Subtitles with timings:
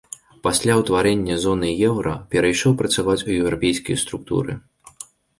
[0.45, 4.57] Пасля ўтварэння зоны еўра перайшоў працаваць у еўрапейскія структуры.